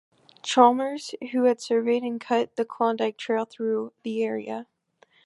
[0.41, 4.65] Chalmers, who had surveyed and cut the Klondike Trail through the area.